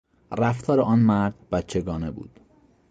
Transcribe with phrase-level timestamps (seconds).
[0.37, 2.39] رفتار آن مرد بچگانه بود.